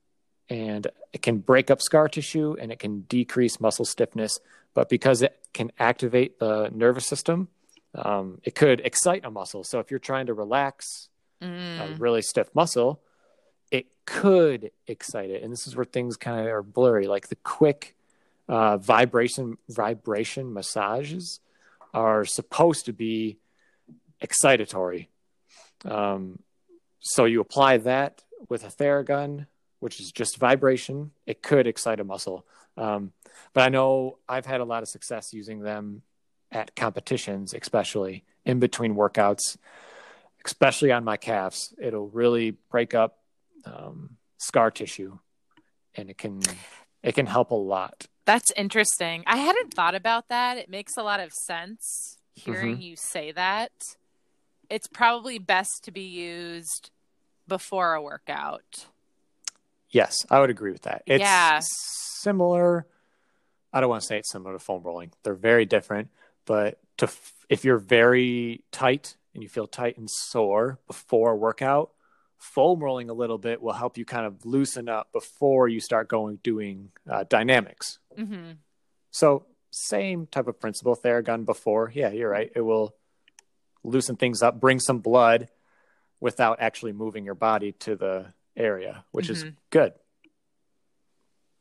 [0.48, 4.38] and it can break up scar tissue and it can decrease muscle stiffness.
[4.74, 7.48] But because it can activate the nervous system,
[7.94, 9.64] um, it could excite a muscle.
[9.64, 11.08] So if you're trying to relax
[11.40, 11.80] mm.
[11.80, 13.00] a really stiff muscle,
[13.70, 15.42] it could excite it.
[15.42, 17.06] And this is where things kind of are blurry.
[17.06, 17.96] Like the quick
[18.48, 21.40] uh, vibration vibration massages
[21.92, 23.38] are supposed to be
[24.22, 25.06] excitatory.
[25.84, 26.40] Um,
[27.04, 29.46] so you apply that with a Theragun,
[29.78, 31.10] which is just vibration.
[31.26, 32.46] It could excite a muscle.
[32.76, 33.12] Um,
[33.52, 36.02] but I know I've had a lot of success using them
[36.50, 39.58] at competitions, especially in between workouts,
[40.46, 41.74] especially on my calves.
[41.78, 43.18] It'll really break up
[43.66, 45.18] um, scar tissue,
[45.94, 46.40] and it can
[47.02, 48.06] it can help a lot.
[48.24, 49.24] That's interesting.
[49.26, 50.56] I hadn't thought about that.
[50.56, 52.82] It makes a lot of sense hearing mm-hmm.
[52.82, 53.72] you say that.
[54.70, 56.90] It's probably best to be used
[57.46, 58.86] before a workout.
[59.90, 61.02] Yes, I would agree with that.
[61.06, 61.60] It's yeah.
[61.62, 62.86] similar.
[63.72, 65.12] I don't want to say it's similar to foam rolling.
[65.22, 66.08] They're very different,
[66.46, 67.08] but to
[67.48, 71.90] if you're very tight and you feel tight and sore before a workout,
[72.38, 76.08] foam rolling a little bit will help you kind of loosen up before you start
[76.08, 77.98] going doing uh, dynamics.
[78.18, 78.52] Mm-hmm.
[79.10, 81.90] So same type of principle Theragun before.
[81.94, 82.50] Yeah, you're right.
[82.54, 82.94] It will
[83.82, 85.48] loosen things up, bring some blood
[86.24, 88.24] without actually moving your body to the
[88.56, 89.48] area, which mm-hmm.
[89.48, 89.92] is good.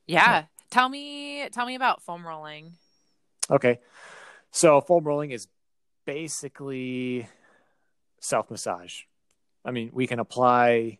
[0.08, 0.21] Yeah.
[0.26, 0.43] yeah.
[0.71, 2.71] Tell me tell me about foam rolling.
[3.52, 3.82] Okay.
[4.52, 5.49] So foam rolling is
[6.06, 7.28] basically
[8.21, 9.02] self massage.
[9.65, 10.99] I mean, we can apply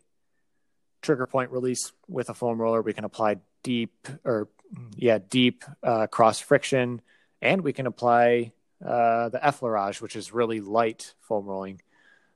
[1.00, 2.82] trigger point release with a foam roller.
[2.82, 4.48] We can apply deep or
[4.94, 7.00] yeah, deep uh, cross friction,
[7.40, 8.52] and we can apply
[8.84, 11.80] uh, the effleurage, which is really light foam rolling.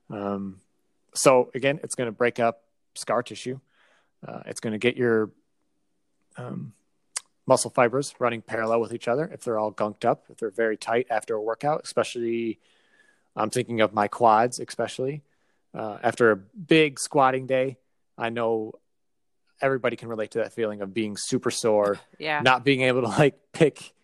[0.08, 0.60] Um,
[1.14, 2.62] so again, it's going to break up
[2.94, 3.60] scar tissue.
[4.26, 5.30] Uh, it's going to get your
[6.36, 6.72] um,
[7.46, 10.76] muscle fibers running parallel with each other if they're all gunked up, if they're very
[10.76, 12.58] tight after a workout, especially.
[13.36, 15.22] I'm thinking of my quads, especially
[15.72, 17.78] uh, after a big squatting day.
[18.16, 18.72] I know
[19.60, 23.08] everybody can relate to that feeling of being super sore, yeah, not being able to
[23.08, 23.94] like pick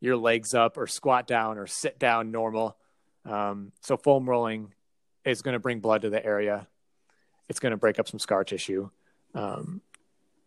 [0.00, 2.76] your legs up or squat down or sit down normal.
[3.24, 4.74] Um, so foam rolling
[5.24, 6.66] is going to bring blood to the area.
[7.48, 8.90] It's going to break up some scar tissue.
[9.34, 9.80] Um,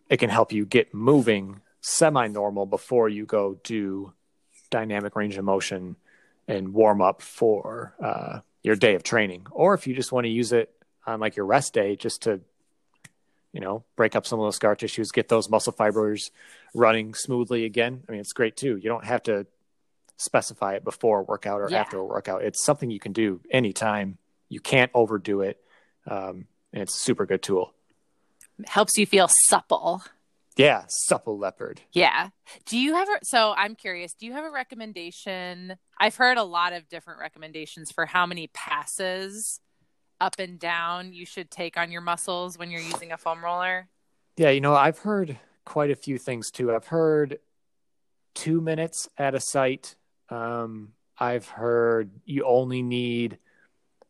[0.09, 4.13] it can help you get moving semi normal before you go do
[4.69, 5.95] dynamic range of motion
[6.47, 9.47] and warm up for uh, your day of training.
[9.51, 10.73] Or if you just want to use it
[11.05, 12.41] on like your rest day just to,
[13.53, 16.31] you know, break up some of those scar tissues, get those muscle fibers
[16.73, 18.03] running smoothly again.
[18.07, 18.77] I mean, it's great too.
[18.77, 19.45] You don't have to
[20.17, 21.79] specify it before a workout or yeah.
[21.79, 22.43] after a workout.
[22.43, 24.17] It's something you can do anytime
[24.49, 25.59] you can't overdo it.
[26.05, 27.73] Um, and it's a super good tool.
[28.67, 30.03] helps you feel supple.
[30.55, 31.81] Yeah, supple leopard.
[31.91, 32.29] Yeah.
[32.65, 35.75] Do you have a, so I'm curious, do you have a recommendation?
[35.99, 39.59] I've heard a lot of different recommendations for how many passes
[40.19, 43.87] up and down you should take on your muscles when you're using a foam roller.
[44.35, 46.73] Yeah, you know, I've heard quite a few things too.
[46.73, 47.37] I've heard
[48.33, 49.95] two minutes at a site.
[50.29, 53.37] Um, I've heard you only need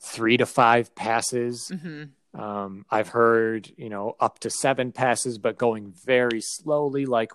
[0.07, 1.71] three to five passes.
[1.73, 2.39] Mm-hmm.
[2.39, 7.31] Um, I've heard, you know, up to seven passes, but going very slowly, like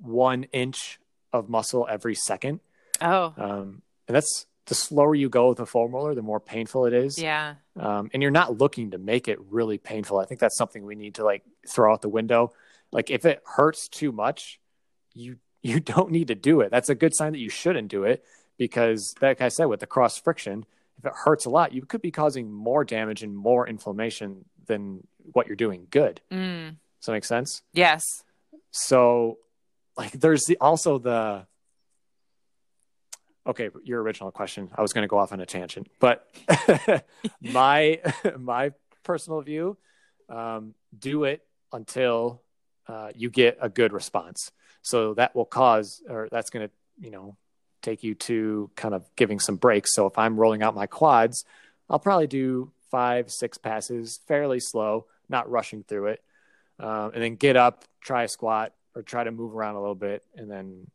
[0.00, 0.98] one inch
[1.32, 2.60] of muscle every second.
[3.00, 3.34] Oh.
[3.36, 6.92] Um, and that's the slower you go with a foam roller, the more painful it
[6.92, 7.18] is.
[7.18, 7.54] Yeah.
[7.78, 10.18] Um, and you're not looking to make it really painful.
[10.18, 12.52] I think that's something we need to like throw out the window.
[12.92, 14.60] Like if it hurts too much,
[15.14, 16.70] you you don't need to do it.
[16.70, 18.24] That's a good sign that you shouldn't do it
[18.58, 20.66] because, like I said, with the cross friction,
[21.00, 25.06] if it hurts a lot, you could be causing more damage and more inflammation than
[25.32, 26.20] what you're doing good.
[26.30, 26.76] Mm.
[27.00, 27.62] Does that make sense?
[27.72, 28.04] Yes.
[28.70, 29.38] So,
[29.96, 31.46] like, there's the, also the.
[33.46, 34.68] Okay, your original question.
[34.76, 36.26] I was going to go off on a tangent, but
[37.40, 38.00] my
[38.38, 39.78] my personal view,
[40.28, 42.42] um, do it until
[42.86, 44.52] uh, you get a good response.
[44.82, 47.36] So that will cause, or that's going to, you know,
[47.80, 49.94] take you to kind of giving some breaks.
[49.94, 51.44] So if I'm rolling out my quads,
[51.88, 56.22] I'll probably do five, six passes fairly slow, not rushing through it.
[56.78, 59.94] Um, and then get up, try a squat or try to move around a little
[59.94, 60.24] bit.
[60.34, 60.86] And then,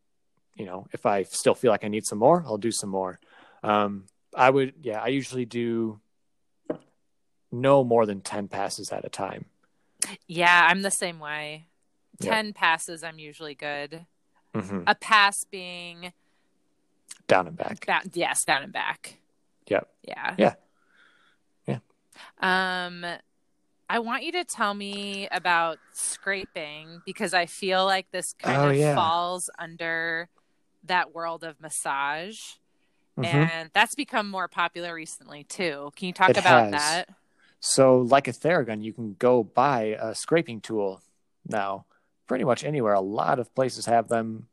[0.56, 3.20] you know, if I still feel like I need some more, I'll do some more.
[3.64, 6.00] Um, I would, yeah, I usually do
[7.52, 9.46] no more than 10 passes at a time.
[10.28, 11.66] Yeah, I'm the same way.
[12.22, 12.56] 10 yep.
[12.56, 14.06] passes, I'm usually good.
[14.54, 14.84] Mm-hmm.
[14.88, 16.14] A pass being
[17.28, 17.86] down and back.
[17.86, 19.20] Down, yes, down and back.
[19.68, 19.90] Yep.
[20.04, 20.36] Yeah.
[20.38, 20.54] Yeah.
[21.68, 21.80] Yeah.
[22.40, 23.06] Um,
[23.90, 28.70] I want you to tell me about scraping because I feel like this kind oh,
[28.70, 28.96] of yeah.
[28.96, 30.30] falls under
[30.86, 32.40] that world of massage.
[33.18, 33.26] Mm-hmm.
[33.26, 35.92] And that's become more popular recently too.
[35.96, 36.72] Can you talk it about has.
[36.72, 37.10] that?
[37.60, 41.02] So, like a Theragun, you can go buy a scraping tool
[41.48, 41.86] now
[42.28, 42.94] pretty much anywhere.
[42.94, 44.48] A lot of places have them.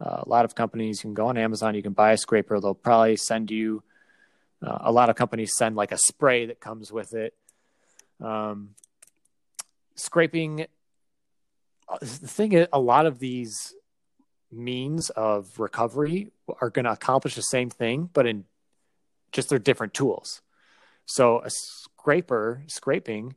[0.00, 2.58] Uh, a lot of companies, you can go on Amazon, you can buy a scraper.
[2.58, 3.82] They'll probably send you,
[4.66, 7.34] uh, a lot of companies send like a spray that comes with it.
[8.20, 8.70] Um,
[9.96, 10.66] scraping,
[11.88, 13.74] uh, the thing is, a lot of these
[14.50, 18.44] means of recovery are going to accomplish the same thing, but in
[19.32, 20.40] just they're different tools.
[21.06, 23.34] So a scraper, scraping,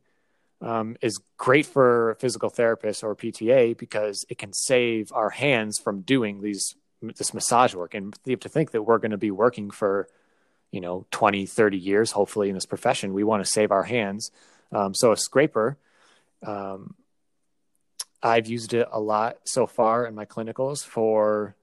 [0.64, 6.00] um, is great for physical therapists or PTA because it can save our hands from
[6.00, 6.74] doing these
[7.18, 7.92] this massage work.
[7.92, 10.08] And you have to think that we're going to be working for,
[10.70, 13.12] you know, 20, 30 years, hopefully in this profession.
[13.12, 14.30] We want to save our hands.
[14.72, 15.76] Um, so a scraper,
[16.42, 16.94] um,
[18.22, 21.54] I've used it a lot so far in my clinicals for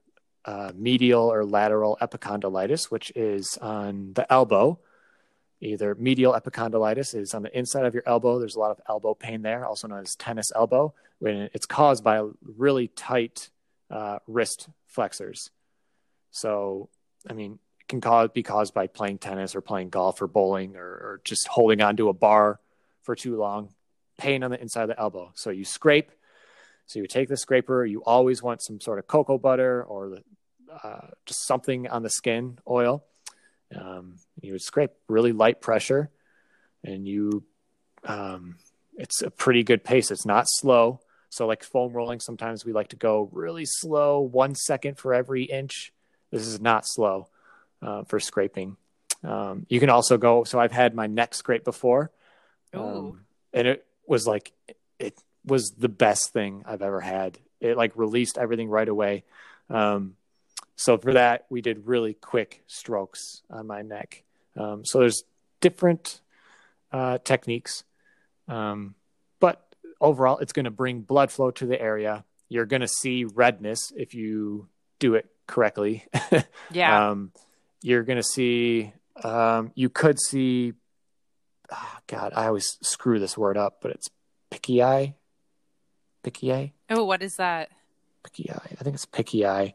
[0.44, 4.78] uh, medial or lateral epicondylitis, which is on the elbow
[5.62, 8.38] either medial epicondylitis is on the inside of your elbow.
[8.38, 12.02] There's a lot of elbow pain there, also known as tennis elbow, when it's caused
[12.02, 13.48] by really tight
[13.90, 15.50] uh, wrist flexors.
[16.32, 16.88] So,
[17.28, 20.76] I mean, it can cause, be caused by playing tennis or playing golf or bowling
[20.76, 22.58] or, or just holding onto a bar
[23.02, 23.72] for too long.
[24.18, 25.30] Pain on the inside of the elbow.
[25.34, 26.10] So you scrape.
[26.86, 27.86] So you take the scraper.
[27.86, 30.22] You always want some sort of cocoa butter or the,
[30.82, 33.04] uh, just something on the skin oil
[33.76, 36.10] um, you would scrape really light pressure,
[36.84, 37.44] and you,
[38.04, 38.56] um,
[38.96, 40.10] it's a pretty good pace.
[40.10, 41.00] It's not slow.
[41.30, 45.44] So like foam rolling, sometimes we like to go really slow, one second for every
[45.44, 45.92] inch.
[46.30, 47.28] This is not slow
[47.80, 48.76] uh, for scraping.
[49.24, 50.44] Um, you can also go.
[50.44, 52.10] So I've had my neck scrape before,
[52.74, 53.20] um,
[53.52, 54.52] and it was like
[54.98, 57.38] it was the best thing I've ever had.
[57.60, 59.24] It like released everything right away.
[59.70, 60.16] Um,
[60.82, 64.24] so for that, we did really quick strokes on my neck.
[64.56, 65.22] Um, so there's
[65.60, 66.20] different
[66.90, 67.84] uh, techniques,
[68.48, 68.96] um,
[69.38, 69.64] but
[70.00, 72.24] overall, it's going to bring blood flow to the area.
[72.48, 74.68] You're going to see redness if you
[74.98, 76.04] do it correctly.
[76.72, 77.10] yeah.
[77.10, 77.30] Um,
[77.80, 78.92] you're going to see.
[79.22, 80.72] Um, you could see.
[81.70, 84.08] Oh God, I always screw this word up, but it's
[84.50, 85.14] picky eye.
[86.24, 86.72] Picky eye.
[86.90, 87.70] Oh, what is that?
[88.24, 88.76] Picky eye.
[88.80, 89.74] I think it's picky eye.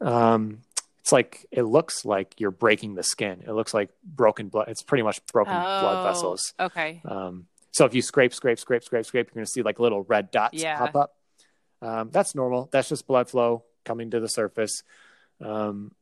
[0.00, 0.62] Um,
[1.00, 3.44] it's like it looks like you're breaking the skin.
[3.46, 4.68] It looks like broken blood.
[4.68, 6.52] It's pretty much broken oh, blood vessels.
[6.58, 7.00] Okay.
[7.04, 10.02] Um, so if you scrape, scrape, scrape, scrape, scrape, you're going to see like little
[10.02, 10.78] red dots yeah.
[10.78, 11.16] pop up.
[11.80, 12.68] Um, that's normal.
[12.72, 14.82] That's just blood flow coming to the surface.
[15.40, 15.92] Um,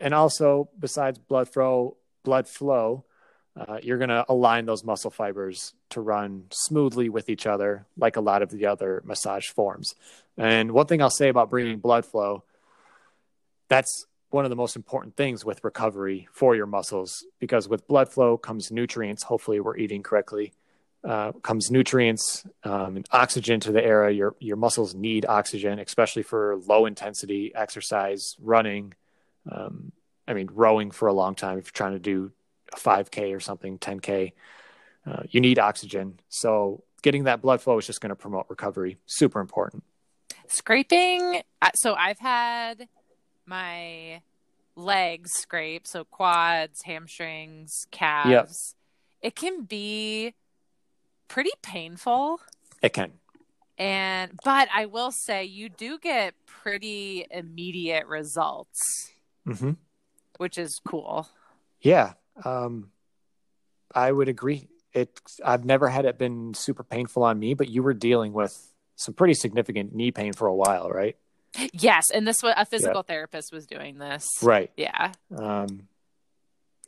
[0.00, 3.04] and also, besides blood flow, blood flow,
[3.56, 8.16] uh, you're going to align those muscle fibers to run smoothly with each other, like
[8.16, 9.94] a lot of the other massage forms.
[10.36, 12.44] And one thing I'll say about bringing blood flow
[13.72, 18.10] that's one of the most important things with recovery for your muscles because with blood
[18.12, 19.22] flow comes nutrients.
[19.22, 20.52] Hopefully, we're eating correctly.
[21.02, 24.14] Uh, comes nutrients um, and oxygen to the area.
[24.14, 28.94] Your your muscles need oxygen, especially for low intensity exercise, running.
[29.50, 29.90] Um,
[30.28, 31.58] I mean, rowing for a long time.
[31.58, 32.30] If you're trying to do
[32.72, 34.32] a 5K or something, 10K,
[35.04, 36.20] uh, you need oxygen.
[36.28, 38.98] So getting that blood flow is just going to promote recovery.
[39.06, 39.82] Super important.
[40.46, 41.42] Scraping.
[41.60, 42.86] Uh, so I've had
[43.46, 44.22] my
[44.76, 49.30] legs scrape, so quads, hamstrings, calves, yep.
[49.30, 50.34] it can be
[51.28, 52.40] pretty painful.
[52.82, 53.12] It can.
[53.78, 59.10] And but I will say you do get pretty immediate results.
[59.46, 59.72] Mm-hmm.
[60.36, 61.28] Which is cool.
[61.80, 62.12] Yeah.
[62.44, 62.90] Um
[63.94, 64.68] I would agree.
[64.92, 68.72] It I've never had it been super painful on me, but you were dealing with
[68.96, 71.16] some pretty significant knee pain for a while, right?
[71.72, 73.06] Yes, and this was a physical yep.
[73.06, 74.26] therapist was doing this.
[74.42, 74.70] Right.
[74.76, 75.12] Yeah.
[75.36, 75.88] Um,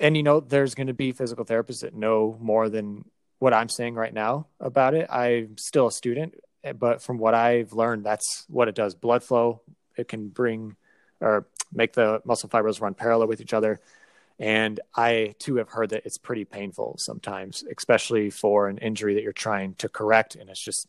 [0.00, 3.04] and you know, there's going to be physical therapists that know more than
[3.38, 5.08] what I'm saying right now about it.
[5.10, 6.34] I'm still a student,
[6.78, 8.94] but from what I've learned, that's what it does.
[8.94, 9.60] Blood flow,
[9.96, 10.76] it can bring
[11.20, 13.80] or make the muscle fibers run parallel with each other.
[14.38, 19.22] And I too have heard that it's pretty painful sometimes, especially for an injury that
[19.22, 20.88] you're trying to correct and it's just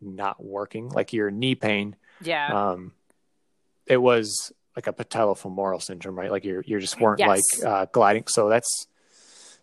[0.00, 1.96] not working, like your knee pain.
[2.20, 2.70] Yeah.
[2.70, 2.92] Um,
[3.86, 6.30] it was like a patellofemoral syndrome, right?
[6.30, 7.28] Like you're you just weren't Yes.
[7.28, 8.24] like uh, gliding.
[8.26, 8.86] So that's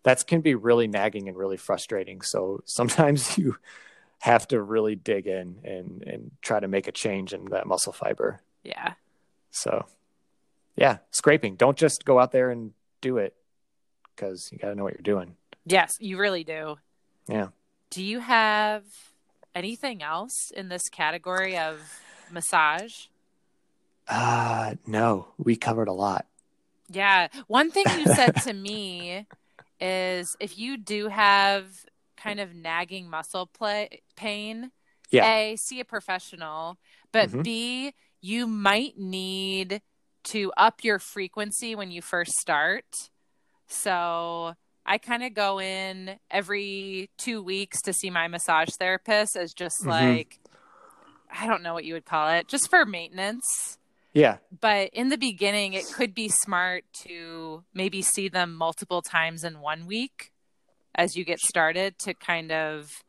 [0.04, 2.22] that can be really nagging and really frustrating.
[2.22, 3.58] So sometimes you
[4.20, 7.94] have to really dig in and and try to make a change in that muscle
[7.94, 8.42] fiber.
[8.64, 8.94] yeah.
[9.52, 9.86] So
[10.76, 11.56] yeah, scraping.
[11.56, 13.34] Don't just go out there and do it
[14.16, 15.36] because you got to know what you're doing.
[15.66, 16.78] Yes, you really do.
[17.28, 17.48] Yeah.
[17.90, 18.84] Do you have
[19.56, 21.80] anything else in this category of
[22.32, 23.08] massage?
[24.10, 26.26] Uh no, we covered a lot.
[26.90, 27.28] Yeah.
[27.48, 29.28] One thing you said to me
[29.80, 31.68] is if you do have
[32.18, 34.72] kind of nagging muscle play pain,
[35.12, 35.26] Yeah.
[35.26, 36.78] A, see a professional,
[37.12, 37.44] but Mhm.
[37.44, 39.82] B, you might need
[40.26, 42.86] to up your frequency when you first start.
[43.68, 44.56] So
[44.86, 49.84] I kind of go in every two weeks to see my massage therapist as just
[49.84, 49.88] Mhm.
[49.88, 50.40] like,
[51.32, 53.79] I don't know what you would call it, just for maintenance
[54.20, 54.38] Yeah.
[54.60, 59.60] but in the beginning it could be smart to maybe see them multiple times in
[59.60, 60.32] one week
[60.96, 63.04] as you get started to kind of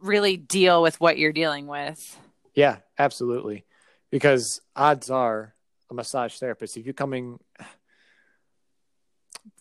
[0.00, 1.98] really deal with what you're dealing with
[2.54, 3.64] Yeah, absolutely.
[4.10, 5.54] Because odds are
[5.90, 7.38] a massage therapist, if you're coming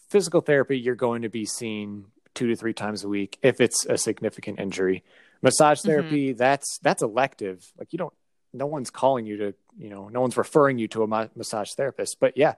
[0.10, 3.86] physical therapy, you're going to be seen two to three times a week if it's
[3.86, 5.04] a significant injury.
[5.42, 5.88] Massage mm-hmm.
[5.88, 7.72] therapy, that's that's elective.
[7.78, 8.14] Like you don't
[8.54, 11.70] no one's calling you to, you know, no one's referring you to a ma- massage
[11.76, 12.18] therapist.
[12.20, 12.54] But yeah,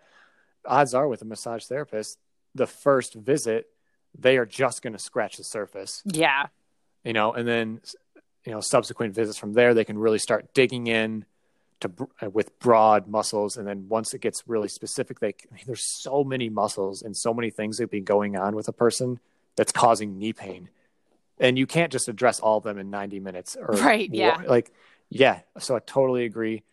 [0.66, 2.18] odds are with a massage therapist,
[2.54, 3.68] the first visit,
[4.18, 6.48] they are just going to scratch the surface yeah
[7.04, 7.82] you know, and then
[8.46, 11.26] you know subsequent visits from there they can really start digging in
[11.80, 15.56] to br- uh, with broad muscles, and then once it gets really specific, they I
[15.56, 18.74] mean, there's so many muscles and so many things that be going on with a
[18.74, 19.20] person
[19.56, 20.70] that's causing knee pain,
[21.40, 24.42] and you can't just address all of them in 90 minutes or Right, yeah.
[24.48, 24.72] like
[25.10, 25.40] yeah.
[25.60, 26.64] So I totally agree.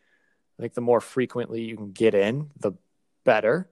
[0.58, 2.72] I think the more frequently you can get in, the
[3.24, 3.68] better.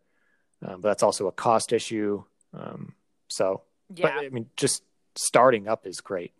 [0.65, 2.23] Um, but that's also a cost issue.
[2.55, 2.95] Um,
[3.29, 3.63] so,
[3.95, 4.83] yeah but I mean, just
[5.17, 6.33] starting up is great.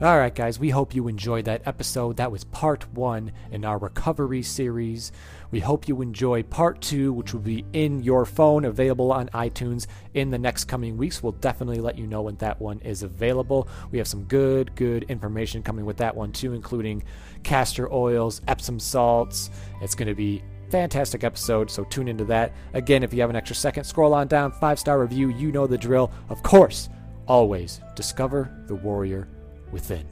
[0.00, 2.18] All right, guys, we hope you enjoyed that episode.
[2.18, 5.10] That was part one in our recovery series.
[5.50, 9.88] We hope you enjoy part two, which will be in your phone, available on iTunes
[10.14, 11.20] in the next coming weeks.
[11.20, 13.66] We'll definitely let you know when that one is available.
[13.90, 17.02] We have some good, good information coming with that one, too, including
[17.42, 19.50] castor oils, Epsom salts.
[19.82, 22.54] It's going to be fantastic episode, so tune into that.
[22.72, 25.30] Again, if you have an extra second, scroll on down, five star review.
[25.30, 26.12] You know the drill.
[26.28, 26.88] Of course,
[27.26, 29.26] always discover the warrior
[29.72, 30.04] within.